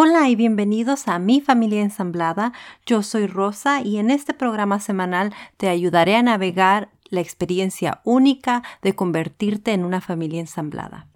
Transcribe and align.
Hola 0.00 0.28
y 0.28 0.36
bienvenidos 0.36 1.08
a 1.08 1.18
Mi 1.18 1.40
Familia 1.40 1.82
Ensamblada. 1.82 2.52
Yo 2.86 3.02
soy 3.02 3.26
Rosa 3.26 3.82
y 3.82 3.98
en 3.98 4.12
este 4.12 4.32
programa 4.32 4.78
semanal 4.78 5.34
te 5.56 5.68
ayudaré 5.68 6.14
a 6.14 6.22
navegar 6.22 6.90
la 7.08 7.20
experiencia 7.20 8.00
única 8.04 8.62
de 8.80 8.94
convertirte 8.94 9.72
en 9.72 9.84
una 9.84 10.00
familia 10.00 10.38
ensamblada. 10.38 11.08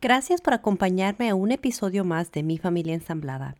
Gracias 0.00 0.40
por 0.40 0.54
acompañarme 0.54 1.30
a 1.30 1.36
un 1.36 1.52
episodio 1.52 2.04
más 2.04 2.32
de 2.32 2.42
Mi 2.42 2.58
Familia 2.58 2.94
Ensamblada. 2.94 3.54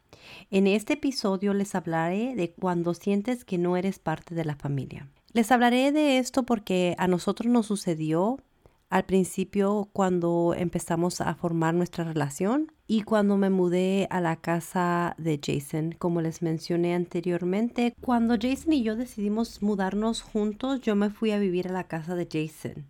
En 0.51 0.67
este 0.67 0.95
episodio 0.95 1.55
les 1.55 1.77
hablaré 1.77 2.35
de 2.35 2.51
cuando 2.51 2.93
sientes 2.95 3.45
que 3.45 3.57
no 3.57 3.77
eres 3.77 4.01
parte 4.01 4.35
de 4.35 4.45
la 4.45 4.57
familia. 4.57 5.09
Les 5.33 5.53
hablaré 5.53 5.93
de 5.93 6.19
esto 6.19 6.43
porque 6.43 6.97
a 6.99 7.07
nosotros 7.07 7.53
nos 7.53 7.67
sucedió 7.67 8.41
al 8.89 9.05
principio 9.05 9.89
cuando 9.93 10.55
empezamos 10.57 11.21
a 11.21 11.35
formar 11.35 11.75
nuestra 11.75 12.05
relación 12.05 12.73
y 12.87 13.03
cuando 13.03 13.37
me 13.37 13.51
mudé 13.51 14.07
a 14.11 14.21
la 14.21 14.37
casa 14.37 15.15
de 15.19 15.41
Jason, 15.43 15.93
como 15.99 16.21
les 16.21 16.41
mencioné 16.41 16.95
anteriormente, 16.95 17.95
cuando 18.01 18.37
Jason 18.41 18.73
y 18.73 18.83
yo 18.83 18.95
decidimos 18.95 19.63
mudarnos 19.63 20.23
juntos, 20.23 20.81
yo 20.83 20.95
me 20.95 21.11
fui 21.11 21.33
a 21.33 21.39
vivir 21.39 21.69
a 21.69 21.73
la 21.73 21.85
casa 21.85 22.15
de 22.15 22.29
Jason. 22.31 22.87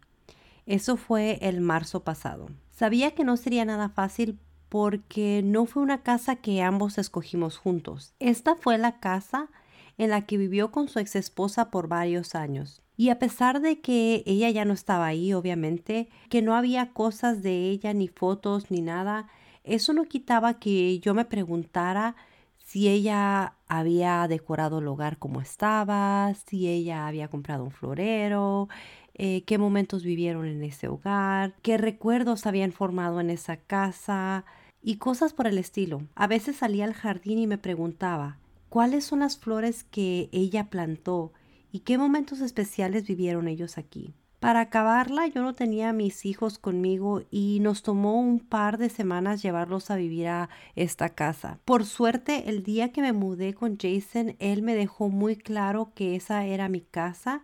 Eso 0.67 0.97
fue 0.97 1.39
el 1.41 1.61
marzo 1.61 2.05
pasado. 2.05 2.49
Sabía 2.71 3.13
que 3.13 3.25
no 3.25 3.37
sería 3.37 3.65
nada 3.65 3.89
fácil 3.89 4.39
porque 4.69 5.41
no 5.45 5.65
fue 5.65 5.83
una 5.83 6.03
casa 6.03 6.37
que 6.37 6.61
ambos 6.61 6.99
escogimos 6.99 7.57
juntos. 7.57 8.15
Esta 8.19 8.57
fue 8.57 8.77
la 8.77 8.99
casa 8.99 9.49
en 9.97 10.11
la 10.11 10.27
que 10.27 10.37
vivió 10.37 10.73
con 10.73 10.89
su 10.89 10.99
ex 10.99 11.17
esposa 11.17 11.71
por 11.71 11.89
varios 11.89 12.35
años. 12.35 12.83
Y 12.97 13.11
a 13.11 13.19
pesar 13.19 13.61
de 13.61 13.81
que 13.81 14.23
ella 14.27 14.51
ya 14.51 14.65
no 14.65 14.73
estaba 14.73 15.07
ahí, 15.07 15.33
obviamente, 15.33 16.09
que 16.31 16.43
no 16.43 16.55
había 16.55 16.93
cosas 16.93 17.43
de 17.43 17.69
ella, 17.71 17.93
ni 17.93 18.09
fotos, 18.09 18.71
ni 18.71 18.81
nada, 18.81 19.29
eso 19.65 19.93
no 19.93 20.05
quitaba 20.05 20.59
que 20.59 20.99
yo 21.01 21.13
me 21.13 21.25
preguntara 21.25 22.17
si 22.59 22.89
ella 22.89 23.55
había 23.69 24.27
decorado 24.29 24.81
el 24.81 24.89
hogar 24.89 25.19
como 25.19 25.41
estaba, 25.41 26.35
si 26.47 26.69
ella 26.69 27.07
había 27.07 27.29
comprado 27.29 27.65
un 27.65 27.71
florero, 27.71 28.69
eh, 29.15 29.43
qué 29.45 29.57
momentos 29.57 30.03
vivieron 30.03 30.47
en 30.47 30.63
ese 30.63 30.89
hogar, 30.89 31.55
qué 31.63 31.79
recuerdos 31.79 32.47
habían 32.47 32.73
formado 32.73 33.21
en 33.21 33.31
esa 33.31 33.57
casa 33.57 34.45
y 34.83 34.97
cosas 34.97 35.33
por 35.33 35.47
el 35.47 35.59
estilo. 35.59 36.03
A 36.15 36.27
veces 36.27 36.57
salía 36.57 36.85
al 36.85 36.95
jardín 36.95 37.39
y 37.39 37.47
me 37.47 37.57
preguntaba, 37.57 38.39
¿cuáles 38.69 39.05
son 39.05 39.21
las 39.21 39.39
flores 39.39 39.85
que 39.85 40.29
ella 40.33 40.65
plantó? 40.71 41.33
Y 41.73 41.81
qué 41.81 41.99
momentos 41.99 42.41
especiales 42.41 43.07
vivieron 43.07 43.49
ellos 43.49 43.79
aquí. 43.79 44.15
Para 44.41 44.61
acabarla, 44.61 45.27
yo 45.27 45.43
no 45.43 45.55
tenía 45.55 45.89
a 45.89 45.93
mis 45.95 46.27
hijos 46.27 46.59
conmigo 46.59 47.23
y 47.31 47.59
nos 47.61 47.83
tomó 47.83 48.21
un 48.21 48.39
par 48.39 48.77
de 48.77 48.91
semanas 48.91 49.43
llevarlos 49.43 49.91
a 49.91 49.97
vivir 49.97 50.29
a 50.29 50.51
esta 50.75 51.09
casa. 51.09 51.59
Por 51.65 51.85
suerte, 51.87 52.49
el 52.49 52.63
día 52.63 52.93
que 52.93 53.01
me 53.01 53.13
mudé 53.13 53.55
con 53.55 53.79
Jason, 53.79 54.37
él 54.39 54.63
me 54.63 54.75
dejó 54.75 55.09
muy 55.09 55.37
claro 55.37 55.93
que 55.95 56.17
esa 56.17 56.45
era 56.45 56.69
mi 56.69 56.83
casa 56.83 57.43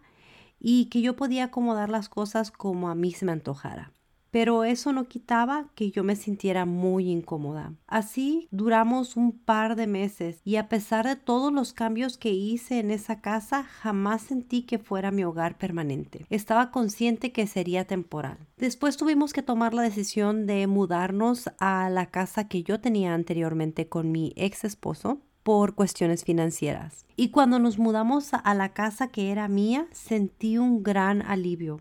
y 0.60 0.86
que 0.86 1.00
yo 1.00 1.16
podía 1.16 1.44
acomodar 1.44 1.88
las 1.88 2.08
cosas 2.08 2.50
como 2.50 2.88
a 2.90 2.94
mí 2.94 3.12
se 3.12 3.24
me 3.24 3.32
antojara 3.32 3.92
pero 4.32 4.64
eso 4.64 4.92
no 4.92 5.04
quitaba 5.04 5.68
que 5.74 5.90
yo 5.90 6.02
me 6.02 6.16
sintiera 6.16 6.64
muy 6.64 7.10
incómoda. 7.10 7.74
Así 7.86 8.48
duramos 8.50 9.16
un 9.16 9.38
par 9.38 9.76
de 9.76 9.86
meses 9.86 10.40
y 10.42 10.56
a 10.56 10.70
pesar 10.70 11.06
de 11.06 11.16
todos 11.16 11.52
los 11.52 11.74
cambios 11.74 12.16
que 12.16 12.30
hice 12.30 12.80
en 12.80 12.90
esa 12.90 13.20
casa, 13.20 13.62
jamás 13.62 14.22
sentí 14.22 14.62
que 14.62 14.78
fuera 14.78 15.10
mi 15.10 15.22
hogar 15.22 15.58
permanente. 15.58 16.24
Estaba 16.30 16.70
consciente 16.70 17.30
que 17.30 17.46
sería 17.46 17.84
temporal. 17.84 18.38
Después 18.56 18.96
tuvimos 18.96 19.34
que 19.34 19.42
tomar 19.42 19.74
la 19.74 19.82
decisión 19.82 20.46
de 20.46 20.66
mudarnos 20.66 21.50
a 21.58 21.90
la 21.90 22.06
casa 22.06 22.48
que 22.48 22.62
yo 22.62 22.80
tenía 22.80 23.12
anteriormente 23.12 23.88
con 23.90 24.10
mi 24.10 24.32
ex 24.36 24.64
esposo 24.64 25.20
por 25.42 25.74
cuestiones 25.74 26.24
financieras. 26.24 27.04
Y 27.16 27.28
cuando 27.28 27.58
nos 27.58 27.78
mudamos 27.78 28.32
a 28.32 28.54
la 28.54 28.70
casa 28.70 29.08
que 29.08 29.30
era 29.30 29.46
mía, 29.48 29.88
sentí 29.92 30.56
un 30.56 30.82
gran 30.82 31.20
alivio 31.20 31.80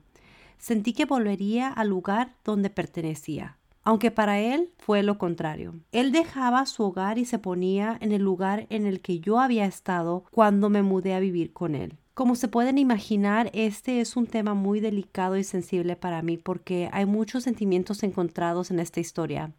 sentí 0.61 0.93
que 0.93 1.03
volvería 1.03 1.67
al 1.67 1.89
lugar 1.89 2.35
donde 2.45 2.69
pertenecía, 2.69 3.57
aunque 3.83 4.11
para 4.11 4.39
él 4.39 4.69
fue 4.77 5.03
lo 5.03 5.17
contrario. 5.17 5.73
Él 5.91 6.13
dejaba 6.13 6.65
su 6.65 6.83
hogar 6.83 7.17
y 7.17 7.25
se 7.25 7.39
ponía 7.39 7.97
en 7.99 8.13
el 8.13 8.21
lugar 8.21 8.67
en 8.69 8.85
el 8.85 9.01
que 9.01 9.19
yo 9.19 9.39
había 9.39 9.65
estado 9.65 10.23
cuando 10.31 10.69
me 10.69 10.83
mudé 10.83 11.15
a 11.15 11.19
vivir 11.19 11.51
con 11.51 11.75
él. 11.75 11.97
Como 12.13 12.35
se 12.35 12.47
pueden 12.47 12.77
imaginar, 12.77 13.49
este 13.53 13.99
es 13.99 14.15
un 14.15 14.27
tema 14.27 14.53
muy 14.53 14.79
delicado 14.79 15.37
y 15.37 15.43
sensible 15.43 15.95
para 15.95 16.21
mí 16.21 16.37
porque 16.37 16.89
hay 16.93 17.05
muchos 17.05 17.43
sentimientos 17.43 18.03
encontrados 18.03 18.69
en 18.69 18.79
esta 18.79 18.99
historia. 18.99 19.53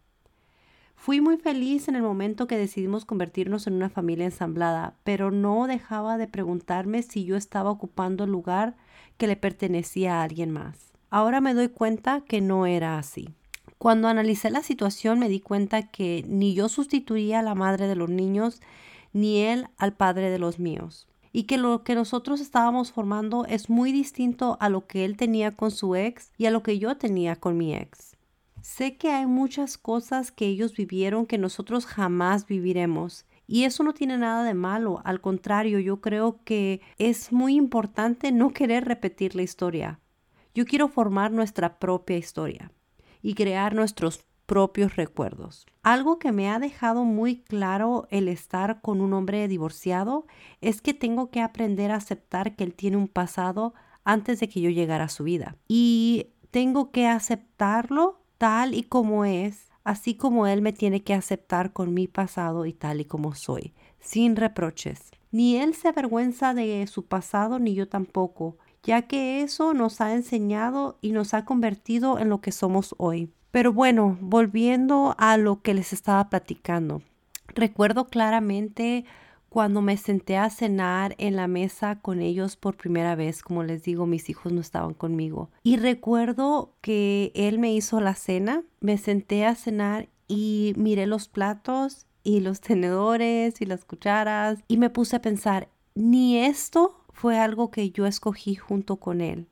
Fui 0.95 1.19
muy 1.19 1.35
feliz 1.35 1.89
en 1.89 1.97
el 1.97 2.01
momento 2.01 2.47
que 2.47 2.57
decidimos 2.57 3.03
convertirnos 3.03 3.67
en 3.67 3.73
una 3.73 3.89
familia 3.89 4.23
ensamblada, 4.23 4.95
pero 5.03 5.31
no 5.31 5.67
dejaba 5.67 6.17
de 6.17 6.27
preguntarme 6.27 7.01
si 7.01 7.25
yo 7.25 7.35
estaba 7.35 7.71
ocupando 7.71 8.23
el 8.23 8.31
lugar 8.31 8.77
que 9.17 9.27
le 9.27 9.35
pertenecía 9.35 10.21
a 10.21 10.23
alguien 10.23 10.51
más. 10.51 10.92
Ahora 11.15 11.41
me 11.41 11.53
doy 11.53 11.69
cuenta 11.69 12.21
que 12.21 12.41
no 12.41 12.65
era 12.65 12.97
así. 12.97 13.29
Cuando 13.77 14.07
analicé 14.07 14.49
la 14.49 14.63
situación 14.63 15.19
me 15.19 15.29
di 15.29 15.39
cuenta 15.39 15.83
que 15.83 16.25
ni 16.27 16.55
yo 16.55 16.69
sustituía 16.69 17.37
a 17.37 17.43
la 17.43 17.53
madre 17.53 17.85
de 17.85 17.95
los 17.95 18.09
niños, 18.09 18.61
ni 19.13 19.41
él 19.41 19.67
al 19.77 19.93
padre 19.93 20.31
de 20.31 20.39
los 20.39 20.57
míos. 20.57 21.07
Y 21.31 21.43
que 21.43 21.59
lo 21.59 21.83
que 21.83 21.93
nosotros 21.93 22.41
estábamos 22.41 22.91
formando 22.91 23.45
es 23.45 23.69
muy 23.69 23.91
distinto 23.91 24.57
a 24.59 24.69
lo 24.69 24.87
que 24.87 25.05
él 25.05 25.15
tenía 25.15 25.51
con 25.51 25.69
su 25.69 25.95
ex 25.95 26.31
y 26.35 26.47
a 26.47 26.51
lo 26.51 26.63
que 26.63 26.79
yo 26.79 26.97
tenía 26.97 27.35
con 27.35 27.59
mi 27.59 27.75
ex. 27.75 28.17
Sé 28.63 28.97
que 28.97 29.11
hay 29.11 29.27
muchas 29.27 29.77
cosas 29.77 30.31
que 30.31 30.47
ellos 30.47 30.75
vivieron 30.75 31.27
que 31.27 31.37
nosotros 31.37 31.85
jamás 31.85 32.47
viviremos. 32.47 33.27
Y 33.45 33.65
eso 33.65 33.83
no 33.83 33.93
tiene 33.93 34.17
nada 34.17 34.43
de 34.43 34.55
malo, 34.55 34.99
al 35.05 35.21
contrario, 35.21 35.77
yo 35.77 36.01
creo 36.01 36.39
que 36.43 36.81
es 36.97 37.31
muy 37.31 37.53
importante 37.53 38.31
no 38.31 38.49
querer 38.49 38.85
repetir 38.85 39.35
la 39.35 39.43
historia. 39.43 39.99
Yo 40.53 40.65
quiero 40.65 40.87
formar 40.87 41.31
nuestra 41.31 41.79
propia 41.79 42.17
historia 42.17 42.71
y 43.21 43.33
crear 43.33 43.73
nuestros 43.73 44.25
propios 44.45 44.95
recuerdos. 44.95 45.65
Algo 45.81 46.19
que 46.19 46.31
me 46.31 46.49
ha 46.49 46.59
dejado 46.59 47.05
muy 47.05 47.37
claro 47.37 48.07
el 48.11 48.27
estar 48.27 48.81
con 48.81 49.01
un 49.01 49.13
hombre 49.13 49.47
divorciado 49.47 50.27
es 50.61 50.81
que 50.81 50.93
tengo 50.93 51.31
que 51.31 51.41
aprender 51.41 51.89
a 51.89 51.95
aceptar 51.95 52.55
que 52.55 52.63
él 52.63 52.75
tiene 52.75 52.97
un 52.97 53.07
pasado 53.07 53.73
antes 54.03 54.39
de 54.39 54.49
que 54.49 54.61
yo 54.61 54.69
llegara 54.69 55.05
a 55.05 55.09
su 55.09 55.23
vida. 55.23 55.55
Y 55.67 56.27
tengo 56.51 56.91
que 56.91 57.07
aceptarlo 57.07 58.21
tal 58.37 58.75
y 58.75 58.83
como 58.83 59.25
es, 59.25 59.71
así 59.83 60.13
como 60.13 60.45
él 60.45 60.61
me 60.61 60.73
tiene 60.73 61.01
que 61.03 61.15
aceptar 61.15 61.73
con 61.73 61.95
mi 61.95 62.07
pasado 62.07 62.67
y 62.67 62.73
tal 62.73 63.01
y 63.01 63.05
como 63.05 63.33
soy, 63.33 63.73
sin 63.99 64.35
reproches. 64.35 65.11
Ni 65.31 65.57
él 65.57 65.73
se 65.73 65.87
avergüenza 65.87 66.53
de 66.53 66.85
su 66.85 67.05
pasado, 67.05 67.57
ni 67.57 67.73
yo 67.73 67.87
tampoco 67.87 68.57
ya 68.83 69.03
que 69.03 69.41
eso 69.41 69.73
nos 69.73 70.01
ha 70.01 70.13
enseñado 70.13 70.97
y 71.01 71.11
nos 71.11 71.33
ha 71.33 71.45
convertido 71.45 72.19
en 72.19 72.29
lo 72.29 72.41
que 72.41 72.51
somos 72.51 72.93
hoy. 72.97 73.31
Pero 73.51 73.71
bueno, 73.71 74.17
volviendo 74.19 75.15
a 75.17 75.37
lo 75.37 75.61
que 75.61 75.73
les 75.73 75.93
estaba 75.93 76.29
platicando. 76.29 77.01
Recuerdo 77.47 78.07
claramente 78.07 79.05
cuando 79.47 79.83
me 79.83 79.97
senté 79.97 80.35
a 80.37 80.49
cenar 80.49 81.13
en 81.19 81.35
la 81.35 81.47
mesa 81.47 81.99
con 81.99 82.21
ellos 82.21 82.55
por 82.55 82.75
primera 82.75 83.13
vez, 83.13 83.43
como 83.43 83.61
les 83.61 83.83
digo, 83.83 84.07
mis 84.07 84.27
hijos 84.29 84.51
no 84.51 84.59
estaban 84.59 84.95
conmigo. 84.95 85.51
Y 85.61 85.77
recuerdo 85.77 86.73
que 86.81 87.31
él 87.35 87.59
me 87.59 87.71
hizo 87.71 88.01
la 88.01 88.15
cena, 88.15 88.63
me 88.81 88.97
senté 88.97 89.45
a 89.45 89.53
cenar 89.53 90.09
y 90.27 90.73
miré 90.75 91.05
los 91.05 91.27
platos 91.27 92.07
y 92.23 92.39
los 92.39 92.59
tenedores 92.61 93.61
y 93.61 93.65
las 93.65 93.85
cucharas 93.85 94.57
y 94.67 94.77
me 94.77 94.89
puse 94.89 95.17
a 95.17 95.21
pensar, 95.21 95.69
ni 95.93 96.39
esto 96.39 97.02
fue 97.13 97.39
algo 97.39 97.71
que 97.71 97.91
yo 97.91 98.05
escogí 98.05 98.55
junto 98.55 98.97
con 98.97 99.21
él. 99.21 99.47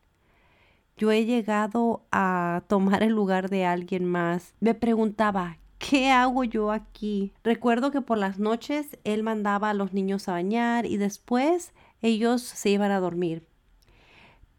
Yo 0.98 1.12
he 1.12 1.26
llegado 1.26 2.04
a 2.12 2.64
tomar 2.68 3.02
el 3.04 3.14
lugar 3.14 3.50
de 3.50 3.66
alguien 3.66 4.06
más. 4.06 4.54
Me 4.60 4.76
preguntaba, 4.76 5.58
¿qué 5.78 6.12
hago 6.12 6.44
yo 6.44 6.72
aquí? 6.72 7.34
Recuerdo 7.44 7.92
que 7.92 8.02
por 8.02 8.18
las 8.18 8.38
noches 8.38 8.98
él 9.04 9.24
mandaba 9.24 9.70
a 9.70 9.74
los 9.74 9.94
niños 9.94 10.28
a 10.28 10.34
bañar 10.34 10.86
y 10.86 10.98
después 10.98 11.74
ellos 12.02 12.42
se 12.42 12.70
iban 12.70 12.92
a 12.92 13.00
dormir. 13.00 13.48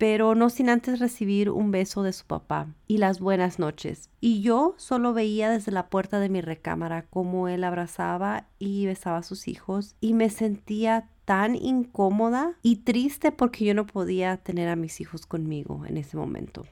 Pero 0.03 0.35
no 0.35 0.51
sin 0.51 0.69
antes 0.69 0.99
recibir 0.99 1.49
un 1.49 1.71
beso 1.71 2.03
de 2.03 2.13
su 2.13 2.27
papá 2.27 2.67
y 2.89 2.99
las 2.99 3.21
buenas 3.21 3.61
noches. 3.61 4.11
Y 4.21 4.41
yo 4.41 4.75
solo 4.77 5.13
veía 5.13 5.49
desde 5.49 5.71
la 5.71 5.91
puerta 5.91 6.19
de 6.19 6.29
mi 6.29 6.41
recámara 6.41 7.07
cómo 7.09 7.47
él 7.47 7.63
abrazaba 7.63 8.49
y 8.59 8.85
besaba 8.85 9.19
a 9.19 9.23
sus 9.23 9.47
hijos 9.47 9.95
y 10.01 10.15
me 10.15 10.29
sentía 10.29 11.09
tan 11.25 11.55
incómoda 11.55 12.55
y 12.63 12.79
triste 12.79 13.31
porque 13.31 13.65
yo 13.65 13.75
no 13.75 13.87
podía 13.87 14.39
tener 14.39 14.69
a 14.69 14.75
mis 14.75 15.01
hijos 15.01 15.25
conmigo 15.25 15.87
en 15.87 15.97
ese 15.97 16.17
momento. 16.17 16.67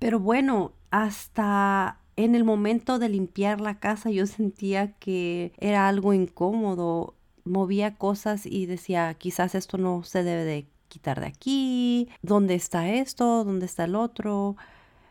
Pero 0.00 0.18
bueno, 0.18 0.72
hasta 0.90 2.00
en 2.16 2.34
el 2.34 2.42
momento 2.42 2.98
de 2.98 3.08
limpiar 3.08 3.60
la 3.60 3.78
casa 3.78 4.10
yo 4.10 4.26
sentía 4.26 4.94
que 4.94 5.52
era 5.58 5.86
algo 5.86 6.12
incómodo. 6.12 7.14
Movía 7.44 7.94
cosas 7.94 8.46
y 8.46 8.66
decía, 8.66 9.14
quizás 9.14 9.54
esto 9.54 9.78
no 9.78 10.02
se 10.02 10.24
debe 10.24 10.42
de 10.42 10.66
quitar 10.88 11.20
de 11.20 11.26
aquí. 11.26 12.08
¿Dónde 12.22 12.54
está 12.54 12.88
esto? 12.90 13.44
¿Dónde 13.44 13.66
está 13.66 13.84
el 13.84 13.94
otro? 13.94 14.56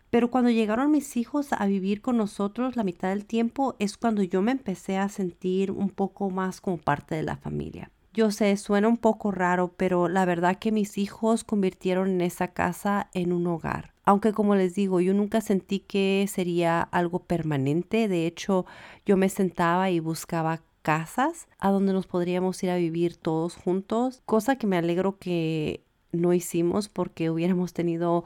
Pero 0.09 0.31
cuando 0.31 0.49
llegaron 0.49 0.91
mis 0.91 1.17
hijos 1.17 1.51
a 1.51 1.65
vivir 1.65 2.01
con 2.01 2.17
nosotros 2.17 2.75
la 2.75 2.83
mitad 2.83 3.09
del 3.09 3.25
tiempo 3.25 3.75
es 3.79 3.97
cuando 3.97 4.23
yo 4.23 4.41
me 4.41 4.51
empecé 4.51 4.97
a 4.97 5.09
sentir 5.09 5.71
un 5.71 5.89
poco 5.89 6.29
más 6.29 6.61
como 6.61 6.77
parte 6.77 7.15
de 7.15 7.23
la 7.23 7.37
familia. 7.37 7.91
Yo 8.13 8.31
sé, 8.31 8.57
suena 8.57 8.87
un 8.87 8.97
poco 8.97 9.31
raro, 9.31 9.73
pero 9.77 10.07
la 10.07 10.25
verdad 10.25 10.57
que 10.57 10.71
mis 10.71 10.97
hijos 10.97 11.43
convirtieron 11.43 12.09
en 12.09 12.21
esa 12.21 12.47
casa 12.47 13.09
en 13.13 13.31
un 13.31 13.45
hogar. 13.45 13.93
Aunque 14.05 14.31
como 14.33 14.55
les 14.55 14.73
digo, 14.73 15.01
yo 15.01 15.13
nunca 15.13 15.41
sentí 15.41 15.81
que 15.81 16.25
sería 16.27 16.81
algo 16.81 17.19
permanente. 17.19 18.07
De 18.07 18.25
hecho, 18.25 18.65
yo 19.05 19.17
me 19.17 19.29
sentaba 19.29 19.91
y 19.91 19.99
buscaba 19.99 20.61
casas 20.87 21.49
a 21.59 21.69
donde 21.69 21.91
nos 21.91 22.07
podríamos 22.07 22.63
ir 22.63 22.69
a 22.69 22.77
vivir 22.77 23.17
todos 23.17 23.57
juntos, 23.57 24.21
cosa 24.25 24.55
que 24.55 24.67
me 24.67 24.77
alegro 24.77 25.17
que 25.17 25.83
no 26.13 26.31
hicimos 26.31 26.87
porque 26.87 27.29
hubiéramos 27.29 27.73
tenido 27.73 28.23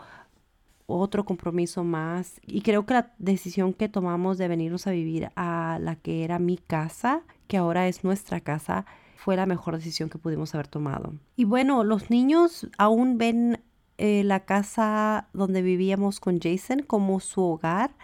otro 0.85 1.25
compromiso 1.25 1.83
más. 1.83 2.39
Y 2.45 2.61
creo 2.61 2.85
que 2.85 2.93
la 2.93 3.15
decisión 3.17 3.73
que 3.73 3.89
tomamos 3.89 4.37
de 4.37 4.47
venirnos 4.47 4.85
a 4.85 4.91
vivir 4.91 5.31
a 5.35 5.79
la 5.81 5.95
que 5.95 6.23
era 6.23 6.37
mi 6.37 6.57
casa, 6.57 7.23
que 7.47 7.57
ahora 7.57 7.87
es 7.87 8.03
nuestra 8.03 8.41
casa, 8.41 8.85
fue 9.15 9.35
la 9.35 9.47
mejor 9.47 9.75
decisión 9.77 10.11
que 10.11 10.19
pudimos 10.19 10.53
haber 10.53 10.67
tomado. 10.67 11.15
Y 11.35 11.45
bueno, 11.45 11.83
los 11.83 12.11
niños 12.11 12.67
aún 12.77 13.17
ven 13.17 13.59
eh, 13.97 14.23
la 14.23 14.41
casa 14.41 15.29
donde 15.33 15.63
vivíamos 15.63 16.19
con 16.19 16.39
Jason 16.39 16.83
como 16.83 17.19
su 17.21 17.41
hogar. 17.41 17.95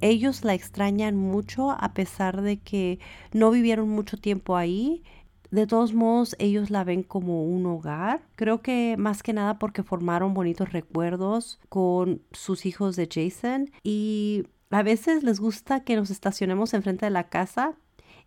Ellos 0.00 0.44
la 0.44 0.54
extrañan 0.54 1.16
mucho 1.16 1.70
a 1.70 1.92
pesar 1.94 2.42
de 2.42 2.58
que 2.58 2.98
no 3.32 3.50
vivieron 3.50 3.88
mucho 3.88 4.16
tiempo 4.16 4.56
ahí. 4.56 5.02
De 5.50 5.66
todos 5.66 5.94
modos, 5.94 6.36
ellos 6.38 6.70
la 6.70 6.84
ven 6.84 7.02
como 7.02 7.44
un 7.44 7.64
hogar. 7.66 8.22
Creo 8.36 8.60
que 8.60 8.96
más 8.98 9.22
que 9.22 9.32
nada 9.32 9.58
porque 9.58 9.82
formaron 9.82 10.34
bonitos 10.34 10.72
recuerdos 10.72 11.58
con 11.68 12.22
sus 12.32 12.66
hijos 12.66 12.96
de 12.96 13.08
Jason 13.10 13.70
y 13.82 14.44
a 14.70 14.82
veces 14.82 15.22
les 15.22 15.40
gusta 15.40 15.84
que 15.84 15.96
nos 15.96 16.10
estacionemos 16.10 16.74
enfrente 16.74 17.06
de 17.06 17.10
la 17.10 17.28
casa 17.28 17.76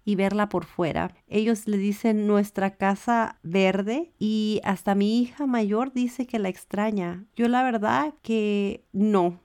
y 0.03 0.15
verla 0.15 0.49
por 0.49 0.65
fuera. 0.65 1.13
Ellos 1.27 1.67
le 1.67 1.77
dicen 1.77 2.27
nuestra 2.27 2.75
casa 2.75 3.39
verde 3.43 4.11
y 4.17 4.61
hasta 4.63 4.95
mi 4.95 5.21
hija 5.21 5.45
mayor 5.45 5.93
dice 5.93 6.25
que 6.25 6.39
la 6.39 6.49
extraña. 6.49 7.25
Yo 7.35 7.47
la 7.47 7.63
verdad 7.63 8.13
que 8.21 8.83
no, 8.91 9.39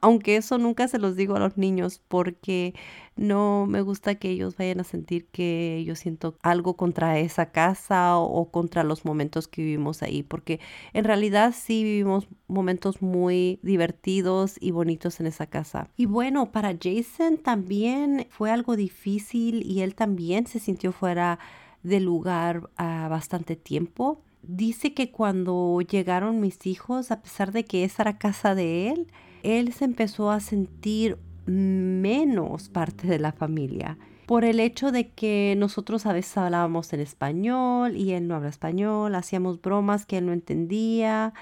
aunque 0.00 0.36
eso 0.36 0.58
nunca 0.58 0.88
se 0.88 0.98
los 0.98 1.16
digo 1.16 1.36
a 1.36 1.40
los 1.40 1.56
niños 1.56 2.00
porque 2.08 2.74
no 3.16 3.66
me 3.68 3.82
gusta 3.82 4.14
que 4.14 4.30
ellos 4.30 4.56
vayan 4.56 4.80
a 4.80 4.84
sentir 4.84 5.26
que 5.26 5.84
yo 5.86 5.94
siento 5.94 6.36
algo 6.42 6.76
contra 6.76 7.18
esa 7.18 7.52
casa 7.52 8.16
o, 8.16 8.50
contra 8.50 8.82
los 8.82 9.04
momentos 9.04 9.46
que 9.48 9.62
vivimos 9.62 10.02
ahí, 10.02 10.22
porque 10.22 10.60
en 10.94 11.04
realidad 11.04 11.54
sí 11.56 11.84
vivimos 11.84 12.28
momentos 12.48 13.02
muy 13.02 13.60
divertidos 13.62 14.56
y 14.60 14.70
bonitos 14.70 15.20
en 15.20 15.26
esa 15.26 15.46
casa. 15.46 15.88
Y 15.96 16.06
bueno, 16.06 16.50
para 16.50 16.74
Jason 16.80 17.36
también 17.36 18.26
fue 18.30 18.50
algo 18.50 18.76
difícil 18.76 19.62
y 19.66 19.82
él 19.82 19.94
también 19.94 20.46
se 20.46 20.58
sintió 20.58 20.92
fuera 20.92 21.38
del 21.82 22.04
lugar 22.04 22.70
a 22.76 23.08
bastante 23.08 23.56
tiempo. 23.56 24.22
Dice 24.42 24.94
que 24.94 25.10
cuando 25.10 25.80
llegaron 25.82 26.40
mis 26.40 26.66
hijos, 26.66 27.10
a 27.10 27.20
pesar 27.20 27.52
de 27.52 27.64
que 27.64 27.84
esa 27.84 28.02
era 28.04 28.18
casa 28.18 28.54
de 28.54 28.88
él, 28.88 29.08
él 29.42 29.72
se 29.72 29.84
empezó 29.84 30.30
a 30.30 30.40
sentir 30.40 31.18
menos 31.46 32.68
parte 32.68 33.06
de 33.06 33.18
la 33.18 33.32
familia 33.32 33.98
por 34.30 34.44
el 34.44 34.60
hecho 34.60 34.92
de 34.92 35.08
que 35.08 35.56
nosotros 35.58 36.06
a 36.06 36.12
veces 36.12 36.38
hablábamos 36.38 36.92
en 36.92 37.00
español 37.00 37.96
y 37.96 38.12
él 38.12 38.28
no 38.28 38.36
habla 38.36 38.48
español, 38.48 39.16
hacíamos 39.16 39.60
bromas 39.60 40.06
que 40.06 40.18
él 40.18 40.26
no 40.26 40.32
entendía, 40.32 41.34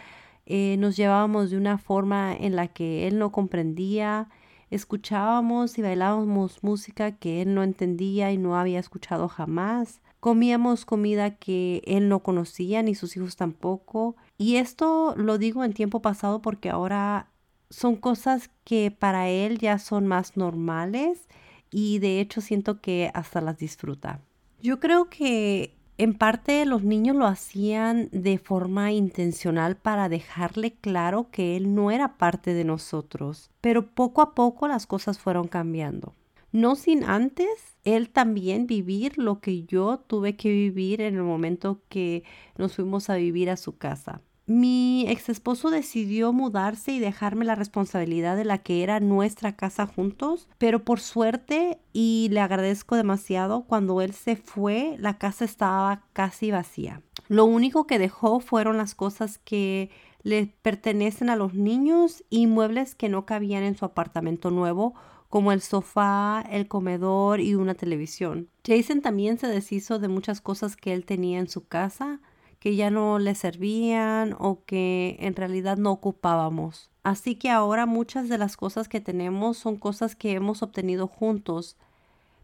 eh, 0.47 0.77
nos 0.79 0.97
llevábamos 0.97 1.51
de 1.51 1.59
una 1.59 1.77
forma 1.77 2.35
en 2.35 2.57
la 2.57 2.69
que 2.69 3.07
él 3.07 3.19
no 3.19 3.31
comprendía, 3.31 4.31
escuchábamos 4.71 5.77
y 5.77 5.83
bailábamos 5.83 6.63
música 6.63 7.13
que 7.13 7.43
él 7.43 7.55
no 7.55 7.63
entendía 7.63 8.33
y 8.33 8.39
no 8.39 8.57
había 8.57 8.81
escuchado 8.81 9.29
jamás, 9.29 10.01
comíamos 10.19 10.87
comida 10.87 11.37
que 11.37 11.83
él 11.85 12.09
no 12.09 12.21
conocía 12.21 12.83
ni 12.83 12.95
sus 12.95 13.19
hijos 13.19 13.37
tampoco. 13.37 14.17
Y 14.39 14.57
esto 14.57 15.15
lo 15.15 15.37
digo 15.37 15.63
en 15.63 15.75
tiempo 15.75 16.01
pasado 16.01 16.41
porque 16.41 16.71
ahora 16.71 17.29
son 17.71 17.97
cosas 17.97 18.51
que 18.65 18.91
para 18.91 19.29
él 19.29 19.59
ya 19.59 19.79
son 19.79 20.07
más 20.07 20.37
normales 20.37 21.29
y 21.71 21.99
de 21.99 22.21
hecho 22.21 22.41
siento 22.41 22.81
que 22.81 23.11
hasta 23.15 23.41
las 23.41 23.59
disfruta. 23.59 24.21
Yo 24.61 24.81
creo 24.81 25.09
que 25.09 25.75
en 25.99 26.15
parte 26.15 26.65
los 26.65 26.83
niños 26.83 27.17
lo 27.17 27.27
hacían 27.27 28.09
de 28.13 28.39
forma 28.39 28.93
intencional 28.93 29.77
para 29.77 30.09
dejarle 30.09 30.73
claro 30.73 31.29
que 31.31 31.57
él 31.57 31.75
no 31.75 31.91
era 31.91 32.17
parte 32.17 32.55
de 32.55 32.65
nosotros, 32.65 33.51
pero 33.61 33.87
poco 33.91 34.23
a 34.23 34.35
poco 34.35 34.69
las 34.69 34.87
cosas 34.87 35.19
fueron 35.19 35.49
cambiando. 35.49 36.15
No 36.51 36.77
sin 36.77 37.05
antes 37.05 37.49
él 37.85 38.09
también 38.09 38.67
vivir 38.67 39.19
lo 39.19 39.41
que 39.41 39.65
yo 39.65 39.99
tuve 39.99 40.37
que 40.37 40.51
vivir 40.51 41.03
en 41.03 41.17
el 41.17 41.23
momento 41.23 41.83
que 41.89 42.25
nos 42.57 42.77
fuimos 42.77 43.11
a 43.11 43.17
vivir 43.17 43.51
a 43.51 43.57
su 43.59 43.77
casa 43.77 44.23
mi 44.49 45.05
ex 45.09 45.29
esposo 45.29 45.69
decidió 45.69 46.33
mudarse 46.33 46.93
y 46.93 47.01
dejarme 47.01 47.45
la 47.45 47.55
responsabilidad 47.55 48.35
de 48.35 48.47
la 48.47 48.59
que 48.59 48.83
era 48.83 48.99
nuestra 48.99 49.55
casa 49.57 49.87
juntos, 49.87 50.49
pero 50.57 50.85
por 50.85 51.01
suerte 51.01 51.79
y 51.93 52.29
le 52.31 52.41
agradezco 52.41 52.97
demasiado, 52.97 53.65
cuando 53.65 54.01
él 54.01 54.15
se 54.15 54.37
fue, 54.37 54.97
la 54.99 55.19
casa 55.19 55.45
estaba 55.45 56.03
casi 56.15 56.51
vacía. 56.51 57.03
Lo 57.29 57.45
único 57.45 57.87
que 57.87 57.99
dejó 57.99 58.41
fueron 58.41 58.79
las 58.79 58.95
cosas 58.95 59.37
que 59.37 59.91
le 60.23 60.47
pertenecen 60.63 61.29
a 61.29 61.37
los 61.37 61.53
niños 61.53 62.25
y 62.31 62.47
muebles 62.47 62.95
que 62.95 63.11
no 63.11 63.27
cabían 63.27 63.65
en 63.65 63.77
su 63.77 63.85
apartamento 63.85 64.51
nuevo 64.51 64.95
como 65.29 65.53
el 65.53 65.61
sofá, 65.61 66.43
el 66.51 66.69
comedor 66.69 67.41
y 67.41 67.55
una 67.55 67.75
televisión. 67.75 68.49
Jason 68.67 69.03
también 69.03 69.39
se 69.39 69.47
deshizo 69.47 69.99
de 69.99 70.09
muchas 70.09 70.41
cosas 70.41 70.75
que 70.75 70.95
él 70.95 71.05
tenía 71.05 71.39
en 71.39 71.49
su 71.49 71.67
casa, 71.67 72.21
que 72.59 72.77
ya 72.77 72.91
no 72.91 73.19
le 73.19 73.35
servían 73.35 74.35
o 74.39 74.65
que 74.65 75.17
en 75.21 75.37
realidad 75.37 75.77
no 75.77 75.93
ocupábamos. 75.93 76.91
Así 77.03 77.37
que 77.37 77.51
ahora 77.51 77.87
muchas 77.87 78.29
de 78.29 78.39
las 78.39 78.57
cosas 78.57 78.89
que 78.89 79.01
tenemos 79.01 79.57
son 79.57 79.77
cosas 79.77 80.15
que 80.17 80.33
hemos 80.33 80.63
obtenido 80.63 81.07
juntos. 81.07 81.77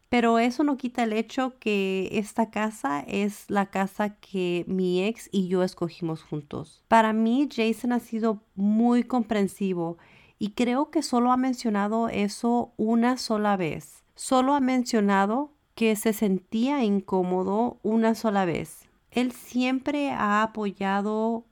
Pero 0.09 0.39
eso 0.39 0.63
no 0.63 0.77
quita 0.77 1.03
el 1.03 1.13
hecho 1.13 1.59
que 1.59 2.09
esta 2.13 2.51
casa 2.51 3.01
es 3.01 3.51
la 3.51 3.67
casa 3.67 4.11
que 4.11 4.65
mi 4.69 5.03
ex 5.03 5.29
y 5.33 5.49
yo 5.49 5.63
escogimos 5.65 6.23
juntos. 6.23 6.83
Para 6.87 7.13
mí, 7.13 7.49
Jason 7.53 7.93
ha 7.93 7.99
sido 7.99 8.41
muy 8.55 9.03
comprensivo 9.03 9.99
y 10.39 10.51
creo 10.51 10.91
que 10.91 11.03
solo 11.03 11.33
ha 11.33 11.37
mencionado 11.37 12.09
eso 12.09 12.73
una 12.77 13.17
sola 13.17 13.57
vez. 13.57 14.05
Solo 14.15 14.55
ha 14.55 14.61
mencionado 14.61 15.51
que 15.75 15.97
se 15.97 16.13
sentía 16.13 16.85
incómodo 16.85 17.79
una 17.83 18.15
sola 18.15 18.45
vez. 18.45 18.84
Él 19.15 19.31
siempre 19.31 20.11
ha 20.11 20.43
apoyado 20.43 21.45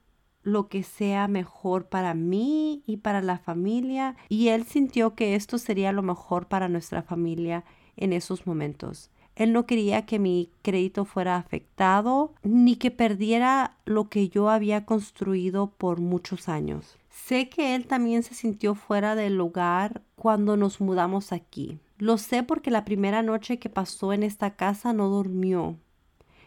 lo 0.42 0.66
que 0.68 0.82
sea 0.82 1.28
mejor 1.28 1.86
para 1.86 2.12
mí 2.12 2.82
y 2.86 2.96
para 2.96 3.22
la 3.22 3.38
familia 3.38 4.16
y 4.28 4.48
él 4.48 4.64
sintió 4.64 5.14
que 5.14 5.36
esto 5.36 5.58
sería 5.58 5.92
lo 5.92 6.02
mejor 6.02 6.48
para 6.48 6.68
nuestra 6.68 7.02
familia 7.02 7.62
en 7.96 8.12
esos 8.12 8.48
momentos. 8.48 9.10
Él 9.36 9.52
no 9.52 9.64
quería 9.64 10.04
que 10.06 10.18
mi 10.18 10.50
crédito 10.62 11.04
fuera 11.04 11.36
afectado 11.36 12.34
ni 12.42 12.74
que 12.74 12.90
perdiera 12.90 13.76
lo 13.84 14.08
que 14.08 14.28
yo 14.28 14.50
había 14.50 14.84
construido 14.84 15.68
por 15.70 16.00
muchos 16.00 16.48
años. 16.48 16.98
Sé 17.10 17.48
que 17.48 17.76
él 17.76 17.86
también 17.86 18.24
se 18.24 18.34
sintió 18.34 18.74
fuera 18.74 19.14
del 19.14 19.36
lugar 19.36 20.02
cuando 20.16 20.56
nos 20.56 20.80
mudamos 20.80 21.32
aquí. 21.32 21.78
Lo 21.96 22.18
sé 22.18 22.42
porque 22.42 22.72
la 22.72 22.84
primera 22.84 23.22
noche 23.22 23.60
que 23.60 23.70
pasó 23.70 24.12
en 24.12 24.24
esta 24.24 24.56
casa 24.56 24.92
no 24.92 25.08
durmió 25.08 25.76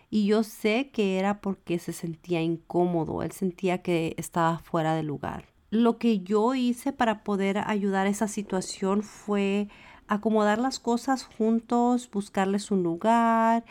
y 0.09 0.25
yo 0.25 0.43
sé 0.43 0.89
que 0.91 1.19
era 1.19 1.41
porque 1.41 1.79
se 1.79 1.93
sentía 1.93 2.41
incómodo, 2.41 3.24
él 3.24 3.31
sentía 3.31 3.81
que 3.81 4.13
estaba 4.17 4.59
fuera 4.59 4.95
de 4.95 5.03
lugar. 5.03 5.45
Lo 5.71 5.97
que 5.97 6.19
yo 6.19 6.55
hice 6.55 6.93
para 6.93 7.24
poder 7.24 7.57
ayudar 7.65 8.07
a 8.07 8.09
esa 8.09 8.27
situación 8.27 9.03
fue 9.03 9.67
acomodar 10.07 10.59
las 10.59 10.79
cosas 10.79 11.25
juntos, 11.25 12.09
buscarles 12.12 12.71
un 12.71 12.83
lugar 12.83 13.65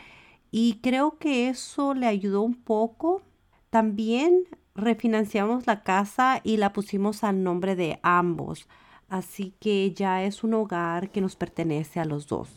y 0.51 0.79
creo 0.81 1.17
que 1.17 1.49
eso 1.49 1.93
le 1.93 2.07
ayudó 2.07 2.41
un 2.41 2.55
poco. 2.55 3.21
También 3.69 4.43
refinanciamos 4.75 5.65
la 5.67 5.83
casa 5.83 6.41
y 6.43 6.57
la 6.57 6.73
pusimos 6.73 7.23
al 7.23 7.43
nombre 7.43 7.75
de 7.75 7.99
ambos, 8.03 8.67
así 9.07 9.55
que 9.59 9.93
ya 9.93 10.23
es 10.23 10.43
un 10.43 10.53
hogar 10.53 11.09
que 11.11 11.21
nos 11.21 11.35
pertenece 11.35 11.99
a 11.99 12.05
los 12.05 12.27
dos. 12.27 12.49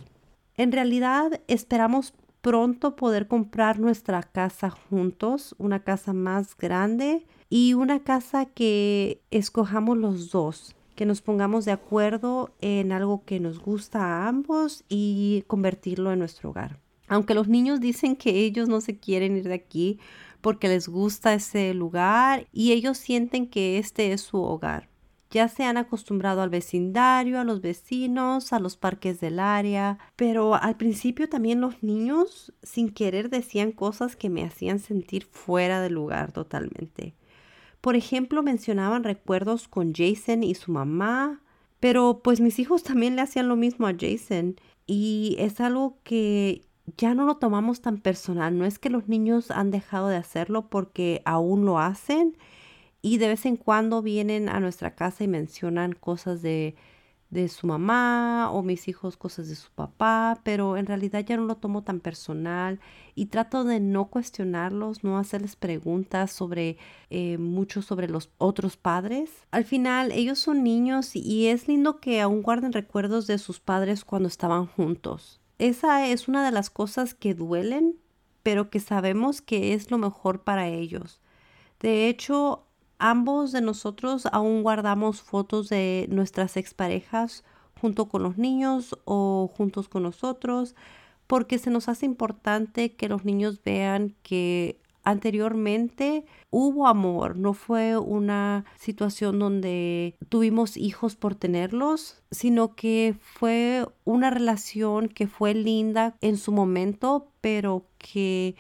En 0.57 0.73
realidad 0.73 1.41
esperamos 1.47 2.15
pronto 2.49 2.97
poder 2.97 3.29
comprar 3.29 3.79
nuestra 3.79 4.23
casa 4.23 4.71
juntos, 4.71 5.55
una 5.59 5.81
casa 5.81 6.15
más 6.15 6.57
grande 6.57 7.27
y 7.51 7.75
una 7.75 8.03
casa 8.03 8.47
que 8.47 9.21
escojamos 9.31 9.99
los 9.99 10.31
dos, 10.31 10.75
que 10.95 11.05
nos 11.05 11.21
pongamos 11.21 11.67
de 11.67 11.73
acuerdo 11.73 12.55
en 12.63 12.91
algo 12.93 13.23
que 13.27 13.39
nos 13.39 13.59
gusta 13.59 14.03
a 14.03 14.29
ambos 14.29 14.83
y 14.89 15.45
convertirlo 15.47 16.11
en 16.11 16.21
nuestro 16.21 16.49
hogar. 16.49 16.81
Aunque 17.07 17.35
los 17.35 17.49
niños 17.49 17.81
dicen 17.81 18.17
que 18.17 18.31
ellos 18.31 18.67
no 18.67 18.81
se 18.81 18.99
quieren 18.99 19.37
ir 19.37 19.47
de 19.47 19.55
aquí 19.55 19.99
porque 20.41 20.69
les 20.69 20.89
gusta 20.89 21.35
ese 21.35 21.75
lugar 21.75 22.47
y 22.51 22.73
ellos 22.73 22.97
sienten 22.97 23.47
que 23.47 23.77
este 23.77 24.13
es 24.13 24.23
su 24.23 24.41
hogar. 24.41 24.88
Ya 25.31 25.49
se 25.49 25.65
han 25.65 25.77
acostumbrado 25.77 26.41
al 26.41 26.49
vecindario, 26.49 27.39
a 27.39 27.45
los 27.45 27.61
vecinos, 27.61 28.53
a 28.53 28.59
los 28.59 28.77
parques 28.77 29.21
del 29.21 29.39
área, 29.39 29.99
pero 30.17 30.55
al 30.55 30.77
principio 30.77 31.29
también 31.29 31.61
los 31.61 31.83
niños 31.83 32.53
sin 32.63 32.91
querer 32.91 33.29
decían 33.29 33.73
cosas 33.73 34.17
que 34.17 34.31
me 34.31 34.45
hacían 34.45 34.79
sentir 34.79 35.27
fuera 35.27 35.83
de 35.83 35.91
lugar 35.91 36.33
totalmente. 36.33 37.15
Por 37.81 37.95
ejemplo, 37.95 38.43
mencionaban 38.43 39.05
recuerdos 39.05 39.69
con 39.69 39.93
Jason 39.95 40.43
y 40.43 40.55
su 40.55 40.73
mamá, 40.73 41.43
pero 41.81 42.21
pues 42.25 42.41
mis 42.41 42.59
hijos 42.59 42.83
también 42.83 43.15
le 43.15 43.23
hacían 43.23 43.49
lo 43.49 43.57
mismo 43.57 43.87
a 43.87 43.95
Jason 43.99 44.57
y 44.87 45.37
es 45.39 45.61
algo 45.61 45.99
que 46.03 46.63
ya 46.97 47.15
no 47.15 47.25
lo 47.27 47.37
tomamos 47.37 47.81
tan 47.81 47.99
personal. 47.99 48.57
No 48.59 48.65
es 48.65 48.79
que 48.79 48.91
los 48.91 49.09
niños 49.09 49.51
han 49.51 49.71
dejado 49.71 50.09
de 50.09 50.17
hacerlo 50.17 50.69
porque 50.69 51.23
aún 51.25 51.65
lo 51.65 51.79
hacen 51.79 52.37
y 53.03 53.19
de 53.19 53.29
vez 53.29 53.47
en 53.47 53.57
cuando 53.57 54.03
vienen 54.03 54.49
a 54.49 54.61
nuestra 54.61 54.95
casa 54.95 55.25
y 55.25 55.29
mencionan 55.29 55.93
cosas 55.93 56.43
de, 56.43 56.75
de 57.31 57.49
su 57.49 57.67
mamá 57.67 58.51
o 58.51 58.63
mis 58.63 58.89
hijos 58.89 59.17
cosas 59.17 59.49
de 59.49 59.55
su 59.55 59.71
papá, 59.71 60.41
pero 60.45 60.77
en 60.77 60.87
realidad 60.87 61.25
ya 61.25 61.37
no 61.37 61.45
lo 61.45 61.57
tomo 61.57 61.83
tan 61.83 62.01
personal 62.01 62.81
y 63.15 63.27
trato 63.27 63.65
de 63.65 63.81
no 63.81 64.07
cuestionarlos, 64.07 65.05
no 65.05 65.19
hacerles 65.19 65.55
preguntas 65.55 66.33
sobre 66.33 66.79
eh, 67.11 67.37
mucho 67.37 67.83
sobre 67.83 68.09
los 68.09 68.31
otros 68.39 68.77
padres. 68.77 69.31
Al 69.51 69.65
final 69.65 70.11
ellos 70.13 70.39
son 70.39 70.63
niños 70.63 71.15
y 71.15 71.49
es 71.49 71.69
lindo 71.69 72.01
que 72.01 72.21
aún 72.21 72.43
guarden 72.43 72.73
recuerdos 72.73 73.27
de 73.27 73.39
sus 73.39 73.61
padres 73.61 74.05
cuando 74.05 74.29
estaban 74.29 74.67
juntos. 74.67 75.41
Esa 75.59 76.07
es 76.07 76.29
una 76.29 76.45
de 76.45 76.53
las 76.53 76.71
cosas 76.71 77.15
que 77.15 77.35
duelen, 77.35 77.97
pero 78.43 78.71
que 78.71 78.81
sabemos 78.81 79.43
que 79.43 79.75
es 79.75 79.91
lo 79.91 79.99
mejor 79.99 80.45
para 80.45 80.69
ellos. 80.69 81.21
De 81.81 82.09
hecho, 82.09 82.68
ambos 82.99 83.53
de 83.53 83.61
nosotros 83.61 84.27
aún 84.33 84.63
guardamos 84.63 85.23
fotos 85.23 85.69
de 85.69 86.07
nuestras 86.11 86.57
exparejas 86.57 87.45
junto 87.81 88.09
con 88.09 88.23
los 88.23 88.39
niños 88.39 88.99
o 89.05 89.51
juntos 89.57 89.89
con 89.89 90.03
nosotros, 90.03 90.75
porque 91.27 91.59
se 91.59 91.71
nos 91.71 91.89
hace 91.89 92.07
importante 92.07 92.93
que 92.95 93.09
los 93.09 93.25
niños 93.25 93.61
vean 93.65 94.15
que 94.23 94.81
anteriormente 95.05 96.27
hubo 96.51 96.87
amor, 96.87 97.37
no 97.37 97.55
fue 97.55 97.97
una 97.97 98.65
situación 98.77 99.39
donde 99.39 100.17
tuvimos 100.29 100.77
hijos 100.77 101.17
por 101.17 101.35
tenerlos, 101.35 102.23
sino 102.31 102.75
que 102.75 103.17
fue 103.19 103.87
una 104.05 104.29
relación 104.31 105.09
que 105.09 105.27
fue 105.27 105.55
linda 105.55 106.15
en 106.21 106.37
su 106.37 106.53
momento, 106.53 107.29
pero 107.41 107.87
que 107.97 108.55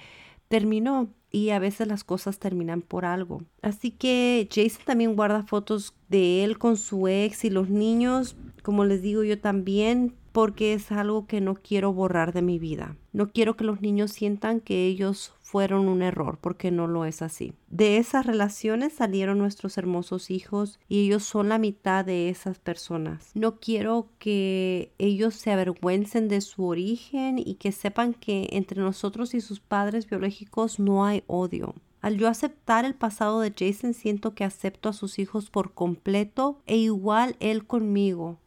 terminó 0.49 1.09
y 1.30 1.50
a 1.50 1.58
veces 1.58 1.87
las 1.87 2.04
cosas 2.04 2.38
terminan 2.38 2.82
por 2.82 3.04
algo. 3.04 3.42
Así 3.62 3.90
que 3.90 4.49
Jason 4.52 4.82
también 4.85 5.16
guarda 5.16 5.42
fotos 5.42 5.94
de 6.08 6.44
él 6.44 6.58
con 6.58 6.76
su 6.76 7.08
ex 7.08 7.44
y 7.44 7.50
los 7.50 7.68
niños, 7.68 8.37
como 8.62 8.85
les 8.85 9.02
digo 9.02 9.23
yo 9.25 9.38
también, 9.38 10.14
porque 10.32 10.73
es 10.73 10.92
algo 10.92 11.26
que 11.26 11.40
no 11.40 11.54
quiero 11.54 11.92
borrar 11.92 12.32
de 12.32 12.42
mi 12.42 12.58
vida. 12.58 12.97
No 13.12 13.30
quiero 13.30 13.56
que 13.56 13.64
los 13.64 13.80
niños 13.80 14.12
sientan 14.12 14.61
que 14.61 14.87
ellos 14.87 15.32
fueron 15.48 15.88
un 15.88 16.02
error, 16.02 16.36
porque 16.42 16.70
no 16.70 16.86
lo 16.86 17.06
es 17.06 17.22
así. 17.22 17.54
De 17.70 17.96
esas 17.96 18.26
relaciones 18.26 18.92
salieron 18.92 19.38
nuestros 19.38 19.78
hermosos 19.78 20.30
hijos 20.30 20.78
y 20.88 21.06
ellos 21.06 21.24
son 21.24 21.48
la 21.48 21.56
mitad 21.56 22.04
de 22.04 22.28
esas 22.28 22.58
personas. 22.58 23.30
No 23.34 23.58
quiero 23.58 24.10
que 24.18 24.92
ellos 24.98 25.34
se 25.34 25.50
avergüencen 25.50 26.28
de 26.28 26.42
su 26.42 26.66
origen 26.66 27.38
y 27.38 27.54
que 27.54 27.72
sepan 27.72 28.12
que 28.12 28.48
entre 28.52 28.82
nosotros 28.82 29.32
y 29.32 29.40
sus 29.40 29.60
padres 29.60 30.06
biológicos 30.06 30.78
no 30.78 31.06
hay 31.06 31.24
odio. 31.26 31.74
Al 32.02 32.18
yo 32.18 32.28
aceptar 32.28 32.84
el 32.84 32.94
pasado 32.94 33.40
de 33.40 33.54
Jason, 33.56 33.94
siento 33.94 34.34
que 34.34 34.44
acepto 34.44 34.90
a 34.90 34.92
sus 34.92 35.18
hijos 35.18 35.48
por 35.48 35.72
completo 35.72 36.60
e 36.66 36.76
igual 36.76 37.36
él 37.40 37.66
conmigo. 37.66 38.38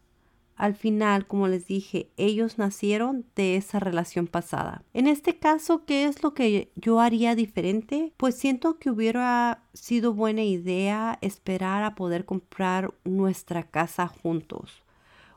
Al 0.56 0.74
final, 0.74 1.26
como 1.26 1.48
les 1.48 1.66
dije, 1.66 2.10
ellos 2.16 2.58
nacieron 2.58 3.24
de 3.34 3.56
esa 3.56 3.80
relación 3.80 4.26
pasada. 4.26 4.84
En 4.92 5.06
este 5.06 5.38
caso, 5.38 5.84
¿qué 5.84 6.04
es 6.04 6.22
lo 6.22 6.34
que 6.34 6.70
yo 6.76 7.00
haría 7.00 7.34
diferente? 7.34 8.12
Pues 8.16 8.36
siento 8.36 8.78
que 8.78 8.90
hubiera 8.90 9.62
sido 9.72 10.12
buena 10.12 10.42
idea 10.42 11.18
esperar 11.20 11.82
a 11.84 11.94
poder 11.94 12.24
comprar 12.24 12.94
nuestra 13.04 13.64
casa 13.64 14.08
juntos 14.08 14.82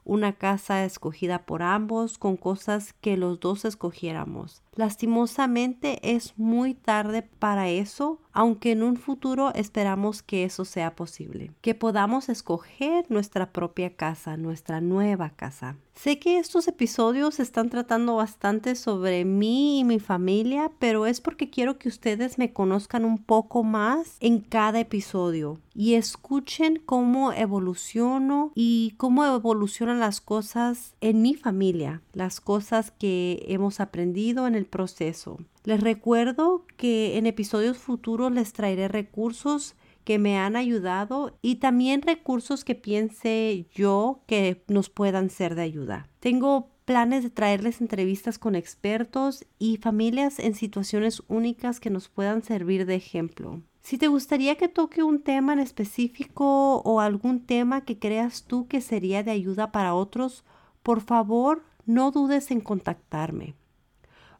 una 0.05 0.33
casa 0.33 0.85
escogida 0.85 1.45
por 1.45 1.63
ambos 1.63 2.17
con 2.17 2.37
cosas 2.37 2.93
que 2.93 3.17
los 3.17 3.39
dos 3.39 3.65
escogiéramos. 3.65 4.61
Lastimosamente 4.75 5.99
es 6.15 6.37
muy 6.37 6.73
tarde 6.73 7.21
para 7.21 7.69
eso, 7.69 8.19
aunque 8.33 8.73
en 8.73 8.83
un 8.83 8.97
futuro 8.97 9.53
esperamos 9.55 10.21
que 10.21 10.43
eso 10.43 10.65
sea 10.65 10.95
posible, 10.95 11.51
que 11.61 11.75
podamos 11.75 12.27
escoger 12.27 13.05
nuestra 13.09 13.53
propia 13.53 13.95
casa, 13.95 14.35
nuestra 14.35 14.81
nueva 14.81 15.29
casa. 15.29 15.77
Sé 15.93 16.19
que 16.19 16.37
estos 16.37 16.67
episodios 16.67 17.39
están 17.39 17.69
tratando 17.69 18.17
bastante 18.17 18.75
sobre 18.75 19.23
mí 19.23 19.79
y 19.79 19.83
mi 19.85 19.99
familia, 19.99 20.69
pero 20.77 21.05
es 21.05 21.21
porque 21.21 21.49
quiero 21.49 21.79
que 21.79 21.87
ustedes 21.87 22.37
me 22.37 22.51
conozcan 22.51 23.05
un 23.05 23.17
poco 23.17 23.63
más 23.63 24.17
en 24.19 24.41
cada 24.41 24.81
episodio 24.81 25.61
y 25.73 25.93
escuchen 25.93 26.81
cómo 26.85 27.31
evoluciono 27.31 28.51
y 28.55 28.93
cómo 28.97 29.23
evolucionan 29.23 30.01
las 30.01 30.19
cosas 30.19 30.95
en 30.99 31.21
mi 31.21 31.33
familia, 31.35 32.01
las 32.13 32.41
cosas 32.41 32.91
que 32.91 33.45
hemos 33.47 33.79
aprendido 33.79 34.47
en 34.47 34.55
proceso. 34.65 35.39
Les 35.63 35.81
recuerdo 35.81 36.65
que 36.77 37.17
en 37.17 37.25
episodios 37.25 37.77
futuros 37.77 38.31
les 38.31 38.53
traeré 38.53 38.87
recursos 38.87 39.75
que 40.03 40.19
me 40.19 40.37
han 40.37 40.55
ayudado 40.55 41.37
y 41.41 41.55
también 41.55 42.01
recursos 42.01 42.63
que 42.63 42.75
piense 42.75 43.65
yo 43.73 44.21
que 44.27 44.63
nos 44.67 44.89
puedan 44.89 45.29
ser 45.29 45.55
de 45.55 45.63
ayuda. 45.63 46.07
Tengo 46.19 46.69
planes 46.85 47.23
de 47.23 47.31
traerles 47.31 47.81
entrevistas 47.81 48.37
con 48.37 48.55
expertos 48.55 49.45
y 49.57 49.77
familias 49.77 50.37
en 50.39 50.53
situaciones 50.53 51.23
únicas 51.27 51.79
que 51.79 51.89
nos 51.89 52.07
puedan 52.07 52.43
servir 52.43 52.85
de 52.85 52.95
ejemplo. 52.95 53.61
Si 53.81 53.97
te 53.97 54.07
gustaría 54.07 54.55
que 54.55 54.67
toque 54.67 55.03
un 55.03 55.21
tema 55.21 55.53
en 55.53 55.59
específico 55.59 56.77
o 56.77 56.99
algún 57.01 57.45
tema 57.45 57.81
que 57.81 57.99
creas 57.99 58.43
tú 58.43 58.67
que 58.67 58.81
sería 58.81 59.23
de 59.23 59.31
ayuda 59.31 59.71
para 59.71 59.95
otros, 59.95 60.43
por 60.83 61.01
favor 61.01 61.63
no 61.85 62.11
dudes 62.11 62.51
en 62.51 62.61
contactarme. 62.61 63.55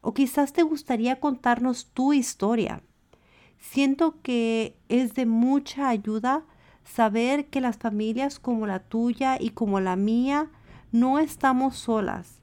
O 0.08 0.14
quizás 0.14 0.54
te 0.54 0.62
gustaría 0.62 1.20
contarnos 1.20 1.88
tu 1.88 2.14
historia. 2.14 2.84
Siento 3.58 4.22
que 4.22 4.78
es 4.88 5.16
de 5.16 5.26
mucha 5.26 5.90
ayuda 5.90 6.46
saber 6.84 7.48
que 7.48 7.60
las 7.60 7.78
familias 7.78 8.38
como 8.38 8.68
la 8.68 8.82
tuya 8.82 9.42
y 9.42 9.50
como 9.50 9.80
la 9.80 9.96
mía 9.96 10.52
no 10.92 11.18
estamos 11.18 11.78
solas. 11.78 12.40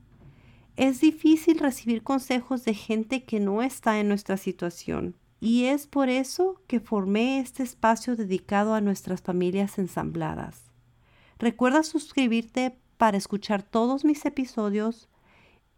Es 0.74 1.00
difícil 1.00 1.60
recibir 1.60 2.02
consejos 2.02 2.64
de 2.64 2.74
gente 2.74 3.22
que 3.22 3.38
no 3.38 3.62
está 3.62 4.00
en 4.00 4.08
nuestra 4.08 4.38
situación. 4.38 5.14
Y 5.38 5.66
es 5.66 5.86
por 5.86 6.08
eso 6.08 6.60
que 6.66 6.80
formé 6.80 7.38
este 7.38 7.62
espacio 7.62 8.16
dedicado 8.16 8.74
a 8.74 8.80
nuestras 8.80 9.22
familias 9.22 9.78
ensambladas. 9.78 10.72
Recuerda 11.38 11.84
suscribirte 11.84 12.76
para 12.96 13.18
escuchar 13.18 13.62
todos 13.62 14.04
mis 14.04 14.24
episodios 14.26 15.08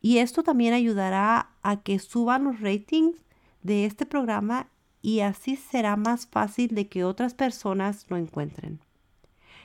y 0.05 0.19
esto 0.19 0.43
también 0.43 0.75
ayudará 0.75 1.49
a 1.63 1.83
que 1.83 1.99
suban 1.99 2.45
los 2.45 2.61
ratings 2.61 3.17
de 3.63 3.87
este 3.87 4.05
programa 4.05 4.69
y 5.01 5.21
así 5.21 5.57
será 5.57 5.97
más 5.97 6.27
fácil 6.27 6.75
de 6.75 6.89
que 6.89 7.05
otras 7.05 7.33
personas 7.33 8.05
lo 8.11 8.19
encuentren. 8.19 8.81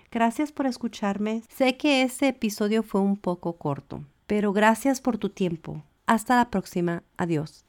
Gracias 0.09 0.53
por 0.53 0.65
escucharme. 0.65 1.43
Sé 1.49 1.75
que 1.75 2.03
este 2.03 2.29
episodio 2.29 2.83
fue 2.83 3.01
un 3.01 3.17
poco 3.17 3.57
corto, 3.57 4.05
pero 4.27 4.53
gracias 4.53 5.01
por 5.01 5.17
tu 5.17 5.27
tiempo. 5.27 5.83
Hasta 6.05 6.37
la 6.37 6.49
próxima. 6.49 7.03
Adiós. 7.17 7.65